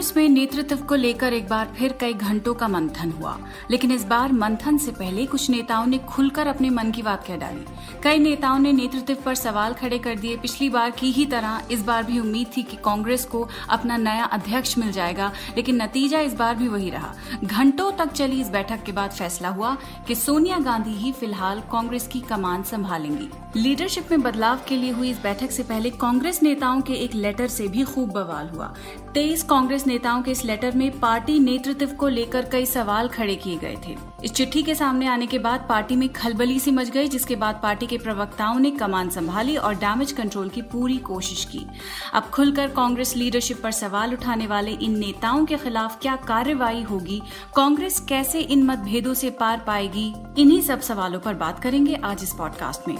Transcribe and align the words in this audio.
कांग्रेस 0.00 0.16
में 0.16 0.28
नेतृत्व 0.28 0.76
को 0.88 0.94
लेकर 0.94 1.32
एक 1.32 1.48
बार 1.48 1.72
फिर 1.78 1.92
कई 1.92 2.12
घंटों 2.14 2.52
का 2.54 2.66
मंथन 2.68 3.10
हुआ, 3.12 3.36
लेकिन 3.70 3.90
इस 3.92 4.04
बार 4.04 4.32
मंथन 4.32 4.76
से 4.78 4.90
पहले 4.90 5.24
कुछ 5.26 5.48
नेताओं 5.50 5.86
ने 5.86 5.98
खुलकर 6.06 6.46
अपने 6.46 6.70
मन 6.70 6.90
की 6.90 7.02
बात 7.02 7.24
कह 7.26 7.36
डाली। 7.36 7.64
कई 8.02 8.18
नेताओं 8.18 8.58
ने 8.58 8.72
नेतृत्व 8.72 9.22
पर 9.24 9.34
सवाल 9.34 9.72
खड़े 9.72 9.98
कर 9.98 10.14
दिए। 10.14 10.36
पिछली 10.36 10.68
बार 10.68 10.90
की 10.90 11.10
ही 11.12 11.26
तरह 11.26 11.68
इस 11.70 11.82
बार 11.82 12.04
भी 12.04 12.18
उम्मीद 12.18 12.50
थी 12.56 12.62
कि 12.62 12.76
कांग्रेस 12.76 13.24
को 13.24 13.46
अपना 13.70 13.96
नया 13.96 14.24
अध्यक्ष 14.24 14.76
मिल 14.78 14.92
जाएगा, 14.92 15.30
लेकिन 15.56 15.82
नतीजा 15.82 16.20
इस 16.20 16.34
बार 16.34 16.54
भी 16.54 16.68
वही 16.68 16.88
रहा। 16.90 17.12
घंटों 17.44 17.90
तक 17.92 18.12
चली 18.12 18.40
इस 18.40 18.48
बैठक 18.48 18.82
के 18.82 18.92
बाद 18.92 19.10
फैसला 19.10 19.48
हुआ 19.48 19.76
कि 20.08 20.14
सोनिया 20.14 20.58
गांधी 20.60 20.94
ही 20.94 21.12
फ़िलहाल 21.12 21.60
कांग्रेस 21.72 22.08
की 22.08 22.20
कमान 22.22 22.62
संभालेंगी। 22.62 23.28
लीडरशिप 23.56 24.10
में 24.10 24.20
बदलाव 24.22 24.60
के 24.68 24.76
लिए 24.76 24.90
हुई 24.90 25.10
इस 25.10 25.22
बैठक 25.22 25.50
से 25.50 25.62
पहले 25.62 25.90
कांग्रेस 25.90 26.42
नेताओं 26.42 26.80
के 26.80 26.94
एक 26.94 27.14
लेटर 27.14 27.48
से 27.48 27.68
भी 27.68 27.84
खूब 27.84 28.10
बवाल 28.12 28.48
हुआ। 28.48 28.72
तेईस 29.14 29.42
कांग्रेस 29.42 29.86
नेताओं 29.90 30.22
के 30.22 30.30
इस 30.30 30.44
लेटर 30.44 30.76
में 30.76 31.00
पार्टी 31.00 31.38
नेतृत्व 31.38 31.86
को 31.86 32.08
लेकर 32.08 32.44
कई 32.44 32.66
सवाल 32.66 33.08
खड़े 33.08 33.34
किए 33.36 33.56
गए 33.56 33.76
थे। 33.86 33.96
इस 34.24 34.32
चिट्ठी 34.32 34.62
के 34.62 34.74
सामने 34.74 35.06
आने 35.06 35.26
के 35.26 35.38
बाद 35.38 35.66
पार्टी 35.68 35.96
में 35.96 36.08
खलबली 36.08 36.58
सी 36.60 36.70
मच 36.70 36.90
गई, 36.90 37.08
जिसके 37.08 37.36
बाद 37.36 37.60
पार्टी 37.62 37.86
के 37.86 37.98
प्रवक्ताओं 37.98 38.58
ने 38.58 38.70
कमान 38.70 39.10
संभाली 39.10 39.56
और 39.56 39.74
डैमेज 39.74 40.12
कंट्रोल 40.12 40.48
की 40.48 40.62
पूरी 40.62 40.96
कोशिश 40.98 41.44
की। 41.44 41.66
अब 42.14 42.22
खुलकर 42.22 42.68
कांग्रेस 42.68 43.16
लीडरशिप 43.16 43.62
पर 43.62 43.70
सवाल 43.70 44.12
उठाने 44.12 44.46
वाले 44.46 44.70
इन 44.70 44.98
नेताओं 44.98 45.44
के 45.44 45.56
खिलाफ 45.56 46.00
क्या 46.02 46.16
कार्रवाई 46.16 46.82
होगी? 46.82 47.22
कांग्रेस 47.56 48.00
कैसे 48.08 48.40
इन 48.40 48.62
मतभेदों 48.62 49.14
से 49.14 49.30
पार 49.30 49.64
पाएगी? 49.66 50.14
इन्हीं 50.38 50.60
सब 50.60 50.80
सवालों 50.80 51.20
पर 51.20 51.34
बात 51.34 51.62
करेंगे 51.62 51.94
आज 52.04 52.22
इस 52.22 52.32
पॉडकास्ट 52.32 52.88
में। 52.88 52.96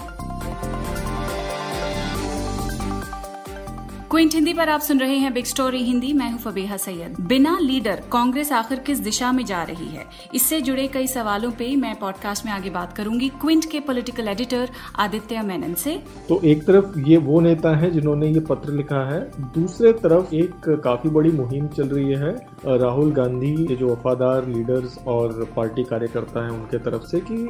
क्विंट 4.11 4.33
हिंदी 4.35 4.53
पर 4.53 4.69
आप 4.69 4.81
सुन 4.81 4.99
रहे 4.99 5.15
हैं 5.15 5.31
बिग 5.33 5.45
स्टोरी 5.45 5.81
हिंदी। 5.83 6.11
मैं 6.13 6.29
हूँ 6.31 6.39
फबीहा 6.39 6.77
सैयद। 6.77 7.15
बिना 7.21 7.57
लीडर, 7.59 8.01
कांग्रेस 8.11 8.51
आखिर 8.51 8.79
किस 8.79 8.99
दिशा 8.99 9.31
में 9.31 9.43
जा 9.45 9.61
रही 9.63 9.87
है? 9.87 10.03
इससे 10.35 10.59
जुड़े 10.61 10.87
कई 10.87 11.07
सवालों 11.07 11.51
पे 11.51 11.75
मैं 11.75 11.93
पॉडकास्ट 11.99 12.45
में 12.45 12.51
आगे 12.51 12.69
बात 12.69 12.93
करूँगी 12.93 13.29
क्विंट 13.41 13.65
के 13.71 13.79
पॉलिटिकल 13.79 14.27
एडिटर 14.27 14.69
आदित्य 14.99 15.41
मेनन 15.41 15.73
से। 15.73 15.95
तो 16.29 16.39
एक 16.43 16.63
तरफ़ 16.63 16.99
ये 16.99 17.17
वो 17.19 17.39
नेता 17.41 17.75
है 17.75 17.91
जिन्होंने 17.91 18.27
ये 18.27 18.39
पत्र 18.39 18.73
लिखा 18.73 19.03
है। 19.13 19.21
दूसरे 19.53 19.93
तरफ़ 19.93 20.35
एक 20.35 20.69
काफ़ी 20.83 21.09
बड़ी 21.09 21.31
मुहिम 21.31 21.67
चल 21.67 21.87
रही 21.87 22.11
है, 22.15 22.33
राहुल 22.67 23.11
गांधी 23.11 23.55
के 23.65 23.75
जो 23.75 23.87
वफादार 23.87 24.47
लीडर्स 24.47 24.97
और 25.07 25.51
पार्टी 25.55 25.83
कार्यकर्ता 25.83 26.45
है 26.45 26.51
उनके 26.51 26.77
तरफ़ 26.79 27.05
से 27.05 27.19
की, 27.21 27.43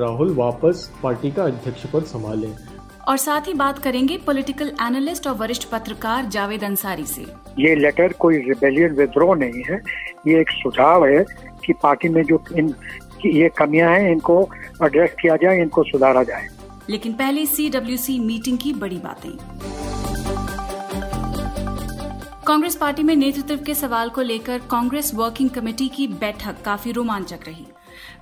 राहुल 0.00 0.34
वापस 0.34 0.90
पार्टी 1.02 1.30
का 1.30 1.44
अध्यक्ष 1.44 1.86
पद 1.86 2.04
संभालें। 2.06 2.52
और 3.08 3.16
साथ 3.16 3.40
ही 3.40 3.54
बात 3.54 3.78
करेंगे 3.78 4.16
पॉलिटिकल 4.18 4.72
एनालिस्ट 4.82 5.26
और 5.26 5.34
वरिष्ठ 5.34 5.68
पत्रकार 5.68 6.24
जावेद 6.26 6.64
अंसारी 6.64 7.06
से। 7.06 7.26
ये 7.58 7.74
लेटर 7.74 8.12
कोई 8.12 8.38
रिबेलियन 8.38 8.94
विद्रोह 8.94 9.34
नहीं 9.36 9.62
है। 9.62 9.80
ये 10.28 10.40
एक 10.40 10.50
सुझाव 10.50 11.06
है 11.06 11.24
कि 11.66 11.72
पार्टी 11.72 12.08
में 12.08 12.22
जो 12.22 12.42
इन 12.56 12.74
ये 13.26 13.48
कमियाँ 13.48 13.90
हैं 13.90 14.10
इनको 14.12 14.48
एड्रेस 14.84 15.14
किया 15.20 15.36
जाए 15.36 15.60
इनको 15.60 15.82
सुधारा 15.82 16.22
जाए। 16.22 16.48
लेकिन 16.90 17.12
पहले 17.12 17.46
सी 17.46 17.68
डब्ल्यू 17.70 17.96
सी 17.96 18.18
मीटिंग 18.18 18.58
की 18.58 18.72
बड़ी 18.72 18.98
बातें। 18.98 19.30
कांग्रेस 22.46 22.76
पार्टी 22.76 23.02
में 23.02 23.14
नेतृत्व 23.16 23.64
के 23.64 23.74
सवाल 23.74 24.08
को 24.08 24.22
लेकर 24.22 24.58
कांग्रेस 24.70 25.14
वर्किंग 25.14 25.50
कमेटी 25.50 25.88
की 25.88 26.06
बैठक 26.08 26.62
काफ़ी 26.64 26.92
रोमांचक 26.92 27.38
रही। 27.46 27.66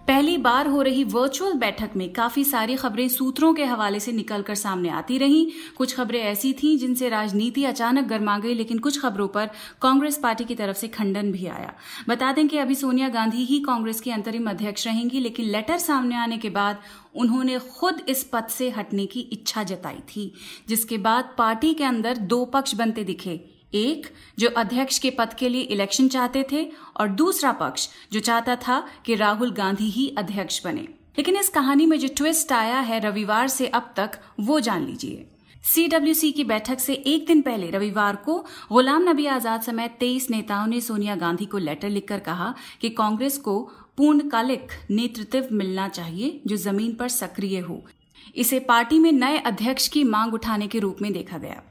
पहली 0.08 0.36
बार 0.38 0.66
हो 0.66 0.82
रही 0.82 1.04
वर्चुअल 1.04 1.52
बैठक 1.52 1.90
में 1.96 2.12
काफ़ी 2.12 2.44
सारी 2.44 2.74
खबरें 2.76 3.08
सूत्रों 3.08 3.52
के 3.54 3.64
हवाले 3.64 4.00
से 4.00 4.12
निकलकर 4.12 4.54
सामने 4.54 4.88
आती 4.88 5.18
रहीं। 5.18 5.46
कुछ 5.76 5.94
खबरें 5.96 6.20
ऐसी 6.20 6.52
थीं 6.52 6.76
जिनसे 6.78 7.08
राजनीति 7.08 7.64
अचानक 7.64 8.04
गर्मा 8.04 8.38
गई, 8.38 8.54
लेकिन 8.54 8.78
कुछ 8.78 9.00
खबरों 9.00 9.28
पर 9.28 9.50
कांग्रेस 9.82 10.18
पार्टी 10.18 10.44
की 10.44 10.54
तरफ़ 10.54 10.76
से 10.76 10.88
खंडन 10.88 11.32
भी 11.32 11.46
आया। 11.46 11.72
बता 12.08 12.32
दें 12.32 12.48
कि 12.48 12.58
अभी 12.58 12.74
सोनिया 12.74 13.08
गांधी 13.08 13.44
ही 13.44 13.60
कांग्रेस 13.60 14.00
की 14.00 14.10
अंतरिम 14.10 14.50
अध्यक्ष 14.50 14.86
रहेंगी, 14.86 15.20
लेकिन 15.20 15.46
लेटर 15.46 15.78
सामने 15.78 16.16
आने 16.16 16.38
के 16.38 16.50
बाद 16.50 16.82
उन्होंने 17.14 17.58
खुद 17.58 18.02
इस 18.08 18.24
पद 18.24 18.46
से 18.50 18.70
हटने 18.70 19.06
की 19.06 19.20
इच्छा 19.20 19.62
जताई 19.62 20.02
थी, 20.08 20.32
जिसके 20.68 20.98
बाद 20.98 21.34
पार्टी 21.38 21.74
के 21.74 21.84
अंदर 21.84 22.16
दो 22.16 22.44
पक्ष 22.44 22.74
बनते 22.74 23.04
दिखे। 23.04 23.53
एक, 23.74 24.06
जो 24.38 24.48
अध्यक्ष 24.48 24.98
के 24.98 25.10
पद 25.10 25.34
के 25.34 25.48
लिए 25.48 25.62
इलेक्शन 25.62 26.08
चाहते 26.08 26.46
थे, 26.52 26.72
और 26.96 27.08
दूसरा 27.08 27.52
पक्ष, 27.52 27.88
जो 28.12 28.20
चाहता 28.20 28.56
था 28.56 28.88
कि 29.06 29.14
राहुल 29.14 29.52
गांधी 29.52 29.90
ही 29.90 30.14
अध्यक्ष 30.18 30.64
बने। 30.64 30.88
लेकिन 31.18 31.36
इस 31.36 31.48
कहानी 31.48 31.86
में 31.86 31.98
जो 31.98 32.08
ट्विस्ट 32.16 32.52
आया 32.52 32.80
है 32.80 33.00
रविवार 33.00 33.48
से 33.48 33.66
अब 33.66 33.94
तक, 33.96 34.10
वो 34.40 34.60
जान 34.60 34.86
लीजिए। 34.86 35.26
सीडब्ल्यूसी 35.74 36.32
की 36.32 36.44
बैठक 36.44 36.80
से 36.80 36.94
एक 36.94 37.26
दिन 37.26 37.42
पहले 37.42 37.70
रविवार 37.70 38.16
को, 38.16 38.46
गुलाम 38.72 39.08
नबी 39.08 39.26
आज़ाद 39.26 39.62
समेत 39.62 39.90
तेईस 39.90 40.30
नेताओं 40.30 40.66
ने 40.66 40.80
सोनिया 40.80 41.16
गांधी 41.16 41.44
को 41.44 41.58
लेटर 41.58 41.88
लिखकर 41.88 42.18
कहा 42.18 42.54
कि 42.80 42.88
कांग्रेस 42.88 43.38
को 43.38 43.70
पूर्णकालिक 43.96 44.68
नेतृत्व 44.90 45.48
मिलना 45.52 45.88
चाहिए, 45.88 46.40
जो 46.46 46.56
ज़मीन 46.56 46.94
पर 46.94 47.08
सक्रिय 47.08 47.58
हो। 47.58 47.84
इसे 48.36 48.58
पार्टी 48.60 48.98
में 48.98 49.12
नए 49.12 49.38
अध्यक्ष 49.38 49.88
की 49.88 50.04
मांग 50.04 50.34
उठाने 50.34 50.66
के 50.66 50.78
रूप 50.78 50.96
में 51.02 51.12
देखा 51.12 51.38
गया। 51.38 51.62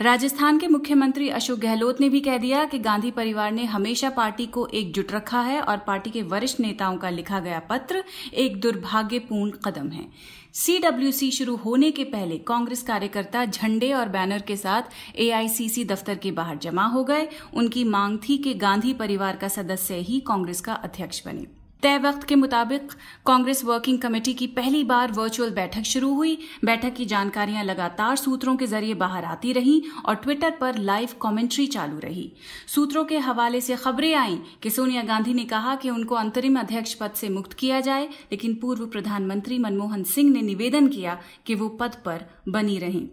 राजस्थान 0.00 0.58
के 0.58 0.68
मुख्यमंत्री 0.68 1.28
अशोक 1.28 1.58
गहलोत 1.58 2.00
ने 2.00 2.08
भी 2.08 2.20
कह 2.20 2.38
दिया 2.38 2.64
कि 2.64 2.78
गांधी 2.78 3.10
परिवार 3.10 3.52
ने 3.52 3.64
हमेशा 3.64 4.10
पार्टी 4.10 4.46
को 4.46 4.66
एकजुट 4.66 5.12
रखा 5.12 5.40
है 5.40 5.60
और 5.60 5.76
पार्टी 5.76 6.10
के 6.10 6.22
वरिष्ठ 6.22 6.60
नेताओं 6.60 6.96
का 6.96 7.10
लिखा 7.10 7.40
गया 7.40 7.58
पत्र 7.60 8.04
एक 8.34 8.60
दुर्भाग्यपूर्ण 8.60 9.50
कदम 9.50 9.88
है। 9.88 10.08
सीडब्ल्यूसी 10.54 11.30
शुरू 11.30 11.56
होने 11.56 11.90
के 11.90 12.04
पहले 12.04 12.38
कांग्रेस 12.38 12.82
कार्यकर्ता 12.82 13.44
झंडे 13.44 13.92
और 13.92 14.08
बैनर 14.08 14.42
के 14.42 14.56
साथ 14.56 14.82
एआईसीसी 15.16 15.84
दफ्तर 15.84 16.14
के 16.14 16.30
बाहर 16.30 16.56
जमा 16.56 16.86
हो 16.86 17.04
गए। 17.04 17.28
उनकी 17.54 17.84
मांग 17.84 18.18
थी 18.18 18.38
कि 18.38 18.54
गांधी 18.54 18.94
परिवार 18.94 19.36
का 19.36 19.48
सदस्य 19.48 19.94
ही 19.94 20.20
कांग्रेस 20.20 20.60
का 20.60 20.72
अध्यक्ष 20.72 21.22
बने। 21.26 21.55
तय 21.82 21.98
वक्त 21.98 22.24
के 22.24 22.34
मुताबिक 22.34 22.92
कांग्रेस 23.26 23.64
वर्किंग 23.64 23.98
कमेटी 23.98 24.32
की 24.34 24.46
पहली 24.46 24.82
बार 24.84 25.12
वर्चुअल 25.12 25.50
बैठक 25.50 25.82
शुरू 25.82 26.12
हुई। 26.14 26.38
बैठक 26.64 26.94
की 26.94 27.04
जानकारियाँ 27.04 27.64
लगातार 27.64 28.16
सूत्रों 28.16 28.56
के 28.56 28.66
ज़रिए 28.66 28.94
बाहर 28.94 29.24
आती 29.24 29.52
रहीं 29.52 29.80
और 30.06 30.14
ट्विटर 30.14 30.50
पर 30.50 30.78
लाइव 30.78 31.08
कमेंट्री 31.22 31.66
चालू 31.66 31.98
रही। 31.98 32.32
सूत्रों 32.66 33.04
के 33.04 33.18
हवाले 33.18 33.60
से 33.60 33.76
खबरें 33.76 34.14
आईं 34.14 34.38
कि 34.62 34.70
सोनिया 34.70 35.02
गांधी 35.02 35.34
ने 35.34 35.44
कहा 35.44 35.74
कि 35.74 35.90
उनको 35.90 36.14
अंतरिम 36.14 36.58
अध्यक्ष 36.60 36.94
पद 36.94 37.12
से 37.12 37.28
मुक्त 37.28 37.52
किया 37.52 37.80
जाए, 37.80 38.08
लेकिन 38.32 38.54
पूर्व 38.54 38.86
प्रधानमंत्री 38.86 39.58
मनमोहन 39.58 40.02
सिंह 40.04 40.32
ने 40.32 40.42
निवेदन 40.42 40.88
किया 40.88 41.18
कि 41.46 41.54
वो 41.54 41.68
पद 41.68 41.96
पर 42.04 42.24
बनी 42.48 42.78
रहें। 42.78 43.08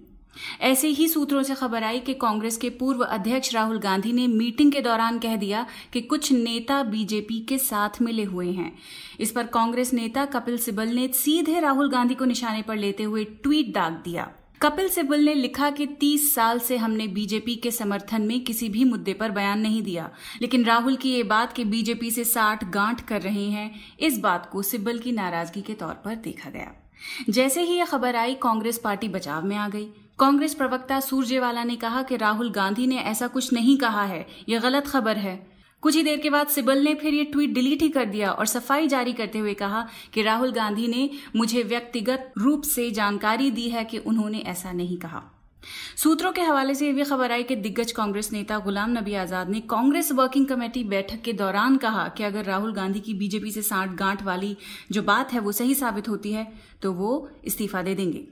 ऐसे 0.61 0.87
ही 0.87 1.07
सूत्रों 1.07 1.43
से 1.43 1.55
खबर 1.55 1.83
आई 1.83 1.99
कि 1.99 2.13
कांग्रेस 2.13 2.57
के 2.57 2.69
पूर्व 2.69 3.03
अध्यक्ष 3.03 3.53
राहुल 3.53 3.79
गांधी 3.79 4.13
ने 4.13 4.27
मीटिंग 4.27 4.71
के 4.71 4.81
दौरान 4.81 5.19
कह 5.19 5.35
दिया 5.35 5.65
कि 5.93 6.01
कुछ 6.01 6.31
नेता 6.31 6.83
बीजेपी 6.83 7.39
के 7.39 7.57
साथ 7.57 8.01
मिले 8.01 8.23
हुए 8.23 8.51
हैं। 8.51 8.71
इस 9.19 9.31
पर 9.31 9.43
कांग्रेस 9.43 9.93
नेता 9.93 10.25
कपिल 10.25 10.57
सिब्बल 10.57 10.87
ने 10.87 11.07
सीधे 11.07 11.59
राहुल 11.59 11.91
गांधी 11.91 12.15
को 12.15 12.25
निशाने 12.25 12.61
पर 12.61 12.75
लेते 12.75 13.03
हुए 13.03 13.23
ट्वीट 13.23 13.73
दाग 13.73 13.93
दिया। 13.93 14.31
कपिल 14.61 14.87
सिब्बल 14.87 15.19
ने 15.19 15.33
लिखा 15.33 15.69
कि 15.69 15.85
30 15.85 16.35
साल 16.35 16.59
से 16.59 16.77
हमने 16.77 17.07
बीजेपी 17.07 17.55
के 17.55 17.71
समर्थन 17.71 18.21
में 18.21 18.43
किसी 18.43 18.69
भी 18.69 18.83
मुद्दे 18.83 19.13
पर 19.13 19.31
बयान 19.31 19.59
नहीं 19.59 19.81
दिया, 19.81 20.09
लेकिन 20.41 20.65
राहुल 20.65 20.95
की 20.95 21.11
ये 21.11 21.23
बात 21.23 21.53
कि 21.53 21.65
बीजेपी 21.65 22.11
से 22.11 22.23
साठ 22.23 22.63
गांठ 22.69 23.01
कर 23.01 23.21
रहे 23.21 23.49
हैं, 23.49 23.71
इस 23.99 24.19
बात 24.19 24.49
को 24.51 24.61
सिब्बल 24.61 24.99
की 24.99 25.11
नाराज़गी 25.11 25.61
के 25.61 25.73
तौर 25.73 25.93
पर 25.93 26.15
देखा 26.15 26.49
गया। 26.49 26.71
जैसे 27.29 27.61
ही 27.61 27.73
यह 27.73 27.85
खबर 27.85 28.15
आई, 28.15 28.33
कांग्रेस 28.33 28.77
पार्टी 28.77 29.07
बचाव 29.07 29.45
में 29.45 29.55
आ 29.55 29.67
गई। 29.69 29.87
कांग्रेस 30.23 30.53
प्रवक्ता 30.55 30.99
सूरजेवाला 30.99 31.63
ने 31.63 31.75
कहा 31.75 32.01
कि 32.01 32.17
राहुल 32.17 32.51
गांधी 32.51 32.85
ने 32.87 32.97
ऐसा 32.97 33.27
कुछ 33.27 33.51
नहीं 33.53 33.77
कहा 33.77 34.03
है। 34.03 34.25
यह 34.49 34.59
गलत 34.59 34.87
खबर 34.87 35.17
है। 35.17 35.35
कुछ 35.83 35.95
ही 35.95 36.03
देर 36.03 36.19
के 36.19 36.29
बाद 36.29 36.47
सिबल 36.47 36.83
ने 36.83 36.93
फिर 36.95 37.13
ये 37.13 37.23
ट्वीट 37.23 37.53
डिलीट 37.53 37.81
ही 37.81 37.89
कर 37.89 38.05
दिया 38.05 38.31
और 38.31 38.45
सफ़ाई 38.45 38.87
जारी 38.87 39.13
करते 39.13 39.39
हुए 39.39 39.53
कहा 39.53 39.85
कि 40.13 40.21
राहुल 40.21 40.51
गांधी 40.51 40.87
ने 40.87 41.09
मुझे 41.35 41.63
व्यक्तिगत 41.63 42.31
रूप 42.37 42.63
से 42.63 42.89
जानकारी 42.91 43.49
दी 43.51 43.67
है 43.69 43.83
कि 43.83 43.97
उन्होंने 43.97 44.39
ऐसा 44.47 44.71
नहीं 44.71 44.97
कहा। 44.97 45.21
सूत्रों 45.97 46.31
के 46.31 46.41
हवाले 46.41 46.75
से 46.75 46.87
यह 46.87 46.93
भी 46.93 47.03
खबर 47.03 47.31
आई 47.31 47.43
कि 47.43 47.55
दिग्गज 47.55 47.91
कांग्रेस 47.91 48.31
नेता 48.33 48.59
गुलाम 48.59 48.97
नबी 48.97 49.13
आज़ाद 49.15 49.49
ने 49.49 49.59
कांग्रेस 49.69 50.11
वर्किंग 50.11 50.45
कमेटी 50.47 50.83
बैठक 50.83 51.21
के 51.21 51.33
दौरान 51.33 51.77
कहा 51.77 52.07
कि 52.07 52.23
अगर 52.23 52.45
राहुल 52.45 52.73
गांधी 52.73 52.99
की 52.99 53.13
बीजेपी 53.13 53.51
से 53.51 53.61
सांठ 53.61 53.91
गांठ 53.95 54.23
वाली 54.23 54.55
जो 54.91 55.03
बात 55.03 55.33
है 55.33 55.39
वो 55.39 55.51
सही 55.51 55.75
साबित 55.75 56.09
होती 56.09 56.31
है 56.31 56.47
तो 56.81 56.93
वो 56.93 57.11
इस्तीफा 57.45 57.81
दे 57.81 57.95
देंगे। 57.95 58.27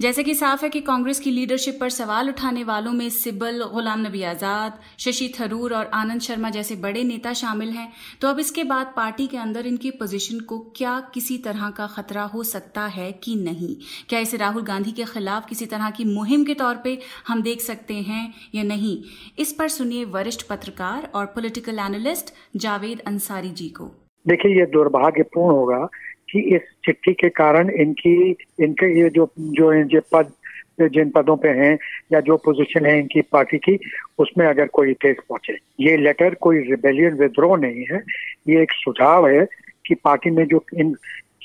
जैसे 0.00 0.22
कि 0.24 0.34
साफ़ 0.34 0.64
है 0.64 0.68
कि 0.70 0.80
कांग्रेस 0.80 1.20
की 1.20 1.30
लीडरशिप 1.30 1.78
पर 1.80 1.88
सवाल 1.90 2.28
उठाने 2.28 2.64
वालों 2.64 2.92
में 2.92 3.08
सिब्बल, 3.10 3.62
गुलाम 3.64 4.06
नबी 4.06 4.22
आज़ाद, 4.22 4.78
शशि 4.98 5.32
थरूर 5.40 5.74
और 5.74 5.90
आनंद 5.94 6.20
शर्मा 6.20 6.50
जैसे 6.50 6.76
बड़े 6.76 7.04
नेता 7.04 7.32
शामिल 7.32 7.70
हैं। 7.70 7.92
तो 8.20 8.28
अब 8.28 8.38
इसके 8.38 8.64
बाद 8.64 8.92
पार्टी 8.96 9.26
के 9.26 9.36
अंदर 9.36 9.66
इनकी 9.66 9.90
पोजीशन 9.90 10.40
को 10.40 10.58
क्या 10.76 10.98
किसी 11.14 11.38
तरह 11.38 11.70
का 11.70 11.86
खतरा 11.86 12.22
हो 12.24 12.42
सकता 12.42 12.86
है 12.86 13.10
कि 13.12 13.34
नहीं? 13.34 13.74
क्या 14.08 14.18
इसे 14.18 14.36
राहुल 14.36 14.62
गांधी 14.62 14.92
के 14.92 15.04
खिलाफ 15.04 15.48
किसी 15.48 15.66
तरह 15.66 15.90
की 15.90 16.04
मुहिम 16.04 16.44
के 16.44 16.54
तौर 16.54 16.74
पर 16.76 16.98
हम 17.28 17.42
देख 17.42 17.60
सकते 17.60 17.94
हैं 17.94 18.34
या 18.54 18.62
नहीं? 18.62 18.96
इस 19.38 19.52
पर 19.52 19.68
सुनिए 19.68 20.04
वरिष्ठ 20.04 20.42
पत्रकार 20.42 21.10
और 21.14 21.26
पोलिटिकल 21.26 21.78
एनालिस्ट 21.78 22.34
जावेद 22.56 23.00
अंसारी 23.06 23.50
जी 23.50 23.68
को। 23.68 23.84
देखिए, 24.26 24.58
ये 24.58 24.66
दुर्भाग्यपूर्ण 24.66 25.54
होगा 25.54 25.88
कि 26.32 26.40
इस 26.56 26.60
चिट्ठी 26.84 27.12
के 27.12 27.28
कारण 27.28 27.70
इनकी 27.70 28.14
इनके 28.60 29.00
ये 29.00 29.08
जो 29.10 29.30
जो 29.38 29.72
ये 29.72 30.00
पद 30.12 30.32
जिन 30.80 31.10
पदों 31.10 31.36
पे 31.36 31.48
हैं 31.48 31.78
या 32.12 32.20
जो 32.20 32.36
पोजीशन 32.36 32.86
है 32.86 32.98
इनकी 32.98 33.20
पार्टी 33.22 33.58
की 33.58 33.78
उसमें 34.18 34.46
अगर 34.46 34.66
कोई 34.66 34.92
ठेस 34.92 35.16
पहुँचे। 35.28 35.56
ये 35.80 35.96
लेटर 35.96 36.34
कोई 36.34 36.58
रिबेलियन 36.58 37.14
विद्रोह 37.14 37.56
नहीं 37.56 37.84
है। 37.92 38.02
ये 38.48 38.62
एक 38.62 38.72
सुझाव 38.72 39.28
है 39.28 39.44
कि 39.86 39.94
पार्टी 39.94 40.30
में 40.30 40.44
जो 40.46 40.64
इन 40.78 40.94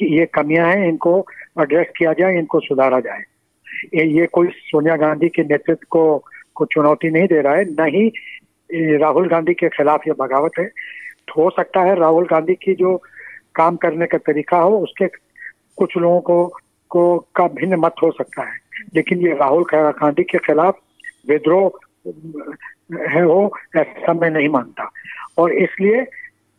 ये 0.01 0.25
कमियाँ 0.25 0.67
हैं 0.67 0.87
इनको 0.87 1.25
एड्रेस 1.61 1.87
किया 1.97 2.13
जाए 2.13 2.37
इनको 2.37 2.59
सुधारा 2.59 2.99
जाए। 2.99 3.23
ये, 3.95 4.05
ये 4.19 4.25
कोई 4.25 4.47
सोनिया 4.47 4.95
गांधी 4.95 5.29
के 5.29 5.43
नेतृत्व 5.43 5.85
को 5.89 6.23
को 6.55 6.65
चुनौती 6.65 7.09
नहीं 7.09 7.27
दे 7.27 7.41
रहा 7.41 7.55
है 7.55 7.65
न 7.65 7.87
ही 7.95 8.97
राहुल 8.97 9.27
गांधी 9.27 9.53
के 9.53 9.69
खिलाफ 9.69 10.07
ये 10.07 10.13
बगावत 10.19 10.51
है। 10.59 10.65
हो 11.37 11.49
सकता 11.49 11.81
है 11.81 11.95
राहुल 11.99 12.25
गांधी 12.25 12.53
की 12.53 12.73
जो 12.73 12.95
काम 13.57 13.75
करने 13.75 14.05
का 14.05 14.17
तरीका 14.19 14.57
हो, 14.57 14.77
उसके 14.79 15.07
कुछ 15.77 15.97
लोगों 15.97 16.21
को 16.21 16.45
को 16.91 17.17
का 17.35 17.47
भिन्न 17.49 17.75
मत 17.79 17.95
हो 18.03 18.11
सकता 18.11 18.43
है। 18.43 18.55
लेकिन 18.95 19.19
ये 19.21 19.33
राहुल 19.33 19.63
गांधी 19.73 20.23
के 20.23 20.37
खिलाफ 20.37 20.77
विद्रोह 21.29 21.79
है 23.09 23.23
वो, 23.25 23.51
ऐसा 23.77 24.13
मैं 24.13 24.29
नहीं 24.29 24.49
मानता। 24.49 24.89
और 25.37 25.53
इसलिए 25.53 26.03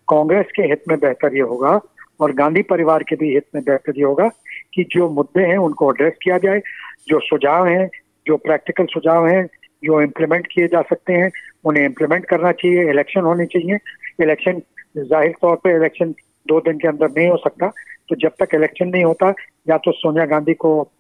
कांग्रेस 0.09 0.47
के 0.57 0.63
हित 0.63 0.83
में 0.89 0.99
बेहतर 0.99 1.37
ये 1.37 1.43
होगा 1.43 1.81
और 2.21 2.33
गांधी 2.33 2.63
परिवार 2.63 3.03
के 3.03 3.17
भी 3.17 3.33
हित 3.35 3.47
में 3.55 3.63
बेहतर 3.65 3.99
ये 3.99 4.05
होगा 4.05 4.29
कि 4.75 4.85
जो 4.91 5.09
मुद्दे 5.11 5.45
हैं 5.47 5.57
उनको 5.59 5.91
एड्रेस 5.93 6.15
किया 6.23 6.39
जाए, 6.39 6.61
जो 7.09 7.21
सुझाव 7.21 7.67
हैं, 7.67 7.89
जो 8.27 8.37
प्रैक्टिकल 8.37 8.87
सुझाव 8.87 9.27
हैं, 9.29 9.45
जो 9.83 10.01
इम्प्लीमेंट 10.03 10.47
किए 10.47 10.69
जा 10.69 10.83
सकते 10.83 11.13
हैं, 11.13 11.31
उन्हें 11.65 11.85
इम्प्लीमेंट 11.85 12.25
करना 12.27 12.53
चाहिए। 12.53 12.89
इलेक्शन 12.91 13.21
होने 13.21 13.47
चाहिए। 13.47 13.79
इलेक्शन 14.23 14.63
ज़ाहिर 14.99 15.35
तौर 15.41 15.57
पर 15.57 15.77
इलेक्शन 15.77 16.15
दो 16.49 16.61
दिन 16.61 16.79
के 16.79 16.89
अंदर 16.89 17.11
नहीं 17.11 17.29
हो 17.29 17.37
सकता। 17.37 17.73
तो 18.09 18.17
जब 18.17 18.33
तक 18.43 18.55
इलेक्शन 18.55 18.89
नहीं 18.89 19.05
होता, 19.05 19.35
या 19.69 19.77
तो 19.77 19.93
सोनिया 19.93 20.27
गांधी 20.27 20.55
को 20.55 20.91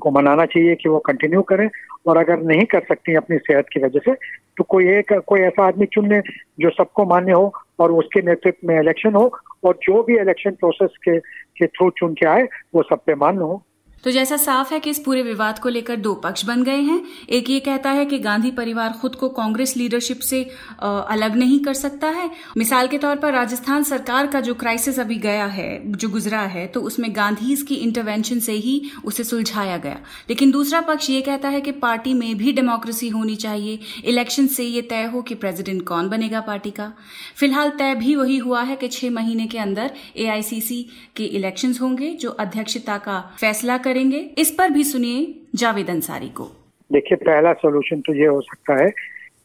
को 0.00 0.10
मनाना 0.10 0.44
चाहिए 0.44 0.74
कि 0.74 0.88
वो 0.88 0.98
कंटिन्यू 0.98 1.42
करें, 1.42 1.68
और 2.06 2.16
अगर 2.16 2.40
नहीं 2.42 2.64
कर 2.64 2.80
सकती 2.88 3.14
अपनी 3.14 3.36
सेहत 3.38 3.66
की 3.72 3.80
वजह 3.80 4.00
से 4.04 4.12
तो 4.56 4.64
कोई 4.64 4.88
एक, 4.88 5.12
कोई 5.26 5.40
ऐसा 5.40 5.66
आदमी 5.66 5.86
चुन 5.86 6.08
ले 6.08 6.20
जो 6.60 6.70
सबको 6.70 7.04
मान्य 7.04 7.32
हो 7.32 7.52
और 7.80 7.92
उसके 7.92 8.22
नेतृत्व 8.22 8.68
में 8.68 8.78
इलेक्शन 8.80 9.14
हो, 9.14 9.30
और 9.64 9.78
जो 9.82 10.02
भी 10.02 10.18
इलेक्शन 10.18 10.50
प्रोसेस 10.50 10.96
के 11.04 11.18
के 11.18 11.66
थ्रू 11.66 11.90
चुन 11.90 12.14
के 12.14 12.26
आए, 12.26 12.42
वो 12.74 12.82
सब 12.82 13.00
पे 13.06 13.14
मान्य 13.14 13.40
हो। 13.40 13.62
तो 14.04 14.10
जैसा 14.10 14.36
साफ़ 14.36 14.72
है 14.74 14.78
कि 14.80 14.90
इस 14.90 14.98
पूरे 14.98 15.22
विवाद 15.22 15.58
को 15.58 15.68
लेकर 15.68 15.96
दो 15.96 16.12
पक्ष 16.14 16.44
बन 16.44 16.62
गए 16.64 16.80
हैं। 16.80 17.00
एक 17.28 17.48
ये 17.50 17.60
कहता 17.60 17.90
है 17.90 18.04
कि 18.06 18.18
गांधी 18.18 18.50
परिवार 18.50 18.92
खुद 18.92 19.14
को 19.14 19.28
कांग्रेस 19.28 19.76
लीडरशिप 19.76 20.20
से 20.20 20.42
अलग 20.80 21.36
नहीं 21.36 21.58
कर 21.60 21.74
सकता 21.74 22.08
है। 22.08 22.30
मिसाल 22.56 22.88
के 22.88 22.98
तौर 22.98 23.16
पर 23.16 23.32
राजस्थान 23.32 23.82
सरकार 23.82 24.26
का 24.26 24.40
जो 24.40 24.54
क्राइसिस 24.54 24.98
अभी 25.00 25.16
गया 25.18 25.46
है, 25.46 25.92
जो 25.92 26.08
गुजरा 26.08 26.40
है 26.40 26.66
तो 26.66 26.80
उसमें 26.80 27.10
गांधी 27.16 27.56
की 27.58 27.74
इंटरवेंशन 27.76 28.38
से 28.38 28.52
ही 28.54 28.80
उसे 29.04 29.24
सुलझाया 29.24 29.76
गया। 29.78 29.98
लेकिन 30.28 30.50
दूसरा 30.50 30.80
पक्ष 30.82 31.10
ये 31.10 31.20
कहता 31.20 31.48
है 31.48 31.60
कि 31.60 31.72
पार्टी 31.72 32.14
में 32.14 32.36
भी 32.36 32.52
डेमोक्रेसी 32.52 33.08
होनी 33.08 33.36
चाहिए। 33.36 33.78
इलेक्शन 34.04 34.46
से 34.46 34.64
ये 34.64 34.82
तय 34.82 35.04
हो 35.04 35.22
कि 35.22 35.34
प्रेसिडेंट 35.36 35.82
कौन 35.82 36.08
बनेगा 36.08 36.40
पार्टी 36.42 36.70
का। 36.70 36.92
फ़िलहाल 37.36 37.70
तय 37.70 37.94
भी 37.94 38.14
वही 38.14 38.36
हुआ 38.38 38.62
है 38.62 38.76
कि 38.76 38.88
छह 38.88 39.10
महीने 39.10 39.46
के 39.46 39.58
अंदर 39.58 39.90
एआईसीसी 40.16 40.82
के 41.16 41.24
इलेक्शन 41.26 41.74
होंगे, 41.80 42.10
जो 42.12 42.30
अध्यक्षता 42.30 42.98
का 42.98 43.20
फैसला 43.40 43.78
करेंगे, 43.86 44.18
इस 44.38 44.50
पर 44.50 44.70
भी 44.70 44.84
सुनिए 44.84 45.18
जावेद 45.54 45.90
अंसारी 45.90 46.28
को। 46.28 46.44
देखिए, 46.90 47.16
पहला 47.18 47.52
सोल्यूशन 47.54 48.00
तो 48.00 48.14
ये 48.14 48.26
हो 48.26 48.40
सकता 48.40 48.82
है 48.82 48.90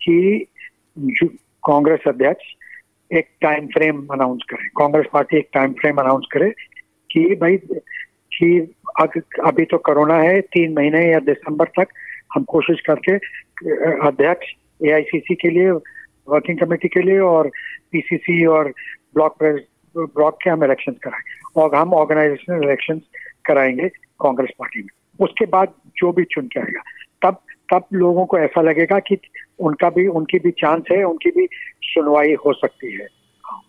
कि 0.04 0.46
कांग्रेस 1.64 2.08
अध्यक्ष 2.08 2.46
एक 3.12 3.28
टाइम 3.42 3.68
फ्रेम 3.68 4.06
अनाउंस 4.14 4.42
करे, 4.50 4.68
कांग्रेस 4.78 5.06
पार्टी 5.14 5.38
एक 5.38 5.50
टाइम 5.54 5.74
फ्रेम 5.74 5.98
अनाउंस 5.98 6.26
करे 6.32 6.50
कि 7.12 7.24
भाई, 7.36 7.58
कि 7.58 8.50
अभी 9.46 9.66
तो 9.66 9.78
कोरोना 9.78 10.18
है, 10.18 10.40
तीन 10.42 10.74
महीने 10.74 11.06
या 11.12 11.20
दिसंबर 11.20 11.66
तक 11.80 11.88
हम 12.34 12.44
कोशिश 12.44 12.82
करके 12.90 13.16
अध्यक्ष 14.08 14.48
एआईसीसी 14.86 15.36
के 15.36 15.50
लिए 15.50 15.72
वर्किंग 16.30 16.60
कमेटी 16.60 16.88
के 16.88 17.02
लिए 17.02 17.20
और 17.20 17.52
पीसीसी 17.92 18.46
और 18.46 18.74
ब्लॉक 19.14 19.36
ब्लॉक 19.98 20.38
के 20.44 20.50
हम 20.50 20.64
इलेक्शन 20.64 20.92
कराएँ। 21.04 21.24
और 21.56 21.76
हम 21.76 21.94
ऑर्गेनाइजेशनल 21.94 22.64
इलेक्शन 22.64 23.02
कराएँगे। 23.46 23.90
कांग्रेस 24.22 24.50
पार्टी 24.60 24.80
में। 24.80 24.90
उसके 25.26 25.46
बाद 25.46 25.74
जो 25.98 26.12
भी 26.12 26.24
चुन 26.24 26.48
के 26.48 26.60
आएगा। 26.60 26.82
तब 27.22 27.38
तब 27.74 27.84
लोगों 27.94 28.26
को 28.26 28.38
ऐसा 28.38 28.62
लगेगा 28.62 29.00
कि 29.00 29.18
उनका 29.60 29.90
भी, 29.90 30.08
उनकी 30.08 30.40
भी 30.40 30.52
चांस 30.52 30.84
है, 30.92 31.04
उनकी 31.04 31.30
भी 31.30 31.48
सुनवाई 31.84 32.34
हो 32.34 32.54
सकती 32.54 32.94
है। 32.94 33.08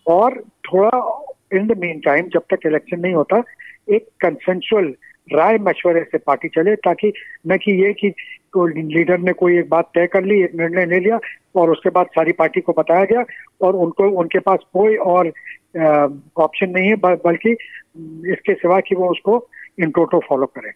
और 0.06 0.40
थोड़ा 0.40 1.24
इन 1.54 1.66
द 1.66 1.78
मेन 1.78 2.00
टाइम 2.00 2.28
जब 2.28 2.42
तक 2.50 2.66
इलेक्शन 2.66 3.00
नहीं 3.00 3.14
होता, 3.14 3.42
एक 3.90 4.08
कंसेंशुअल 4.20 4.94
राय 5.32 5.58
मशवरे 5.58 6.02
से 6.02 6.18
पार्टी 6.18 6.48
चले, 6.48 6.74
ताकि 6.76 7.12
न 7.46 7.56
कि 7.56 7.82
ये 7.84 7.92
कि 7.92 8.10
तो 8.52 8.66
लीडर 8.66 9.18
ने 9.18 9.32
कोई 9.32 9.58
एक 9.58 9.68
बात 9.68 9.90
तय 9.94 10.06
कर 10.06 10.24
ली, 10.24 10.42
एक 10.42 10.54
निर्णय 10.54 10.86
ले 10.86 11.00
लिया, 11.00 11.18
और 11.56 11.70
उसके 11.70 11.90
बाद 11.90 12.06
सारी 12.06 12.32
पार्टी 12.32 12.60
को 12.60 12.72
बताया 12.72 13.04
गया, 13.04 13.24
और 13.60 13.76
उनको, 13.76 14.10
उनके 14.10 14.38
पास 14.38 14.58
कोई 14.72 14.96
और 14.96 15.32
ऑप्शन 16.36 16.70
नहीं 16.70 16.88
है 16.88 16.96
बल्कि 16.96 17.52
इसके 18.32 18.54
सिवा 18.54 18.80
कि 18.80 18.94
वो 18.94 19.10
उसको 19.10 19.48
इन 19.80 19.90
टोटो 19.90 20.20
फॉलो 20.28 20.46
करें। 20.46 20.72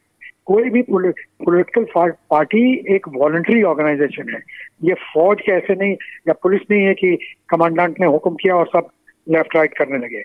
कोई 0.47 0.71
भी 0.71 0.83
पॉलिटिकल 0.83 1.87
पार्टी 2.07 2.95
एक 2.95 3.09
वॉलंटरी 3.09 3.63
ऑर्गेनाइजेशन 3.63 4.35
है। 4.35 4.41
ये 4.85 4.95
फौज 4.95 5.41
के 5.41 5.53
ऐसे 5.53 5.75
नहीं 5.75 5.97
या 6.29 6.33
पुलिस 6.33 6.61
नहीं 6.71 6.83
है 6.83 6.95
कि 6.95 7.19
कमांडेंट 7.49 8.01
ने 8.01 8.07
हुक्म 8.07 8.31
किया 8.31 8.57
और 8.57 8.67
सब 8.67 8.89
लेफ़्ट 9.29 9.57
राइट 9.57 9.79
करने 9.79 9.99
लगे। 9.99 10.23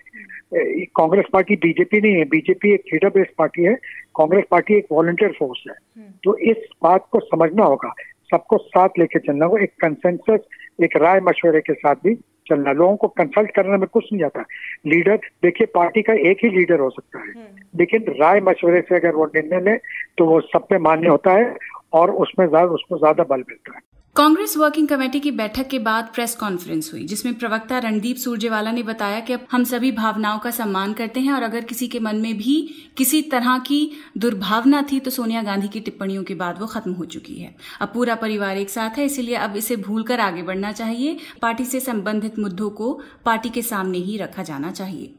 कांग्रेस 0.85 1.25
पार्टी 1.33 1.55
बीजेपी 1.55 2.01
नहीं 2.01 2.15
है। 2.15 2.25
बीजेपी 2.25 2.73
एक 2.73 2.83
लीडर 2.93 3.09
बेस्ड 3.09 3.31
पार्टी 3.37 3.63
है। 3.63 3.75
कांग्रेस 4.15 4.43
पार्टी 4.51 4.73
एक 4.73 4.85
वॉलंटियर 4.91 5.31
फोर्स 5.39 5.63
है। 5.69 5.75
हम्म। 5.97 6.13
तो 6.23 6.37
इस 6.37 6.57
बात 6.83 7.07
को 7.11 7.19
समझना 7.19 7.63
होगा। 7.63 7.93
सबको 8.31 8.57
साथ 8.57 8.89
लेके 8.99 9.19
चलना 9.19 9.45
होगा। 9.45 9.63
एक 9.63 9.71
कंसेंसस 9.79 10.39
एक 10.83 10.97
राय 10.97 11.19
मशवरे 11.19 11.61
के 11.61 11.73
साथ 11.73 11.95
भी 11.95 12.15
चलना 12.51 12.71
लोगों 12.71 12.95
को 12.95 13.07
कंसल्ट 13.07 13.51
करने 13.51 13.77
में 13.77 13.87
कुछ 13.87 14.09
नहीं 14.13 14.23
आता। 14.23 14.45
लीडर 14.87 15.17
देखिए 15.43 15.67
पार्टी 15.67 16.01
का 16.01 16.13
एक 16.13 16.37
ही 16.43 16.49
लीडर 16.49 16.79
हो 16.79 16.89
सकता 16.89 17.19
है। 17.19 17.31
हम्म। 17.31 17.79
लेकिन 17.79 18.05
राय 18.09 18.41
मशवरे 18.41 18.81
से 18.81 18.95
अगर 18.95 19.15
वो 19.15 19.25
निर्णय 19.25 19.71
ले 19.71 19.77
तो 20.17 20.25
वो 20.25 20.39
सब 20.41 20.67
पे 20.67 20.77
मान्य 20.79 21.07
होता 21.07 21.31
है 21.31 21.55
और 21.93 22.11
उसमें 22.11 22.45
उसको 22.47 22.97
ज़्यादा 22.97 23.23
बल 23.23 23.39
मिलता 23.39 23.73
है। 23.75 23.90
कांग्रेस 24.15 24.55
वर्किंग 24.57 24.87
कमेटी 24.87 25.19
की 25.19 25.31
बैठक 25.31 25.67
के 25.67 25.77
बाद 25.79 26.09
प्रेस 26.13 26.35
कॉन्फ्रेंस 26.35 26.89
हुई, 26.93 27.03
जिसमें 27.03 27.33
प्रवक्ता 27.33 27.77
रणदीप 27.79 28.17
सुरजेवाला 28.17 28.71
ने 28.71 28.81
बताया 28.83 29.19
कि 29.19 29.33
अब 29.33 29.45
हम 29.51 29.63
सभी 29.63 29.91
भावनाओं 29.91 30.39
का 30.39 30.51
सम्मान 30.51 30.93
करते 30.93 31.19
हैं 31.19 31.31
और 31.33 31.43
अगर 31.43 31.61
किसी 31.61 31.87
के 31.87 31.99
मन 31.99 32.15
में 32.15 32.37
भी 32.37 32.55
किसी 32.97 33.21
तरह 33.31 33.57
की 33.59 33.79
दुर्भावना 34.17 34.81
थी 34.91 34.99
तो 34.99 35.11
सोनिया 35.11 35.43
गांधी 35.43 35.67
की 35.67 35.79
टिप्पणियों 35.79 36.23
के 36.23 36.35
बाद 36.35 36.59
वो 36.59 36.67
खत्म 36.67 36.93
हो 36.93 37.05
चुकी 37.05 37.35
है। 37.35 37.55
अब 37.81 37.91
पूरा 37.93 38.15
परिवार 38.17 38.57
एक 38.57 38.69
साथ 38.69 38.97
है, 38.97 39.05
इसलिए 39.05 39.35
अब 39.37 39.55
इसे 39.57 39.75
भूलकर 39.77 40.19
आगे 40.19 40.43
बढ़ना 40.43 40.71
चाहिए। 40.73 41.17
पार्टी 41.41 41.65
से 41.65 41.79
संबंधित 41.79 42.39
मुद्दों 42.39 42.69
को 42.71 42.93
पार्टी 43.25 43.49
के 43.49 43.61
सामने 43.61 43.97
ही 43.99 44.17
रखा 44.17 44.43
जाना 44.43 44.71
चाहिए। 44.71 45.13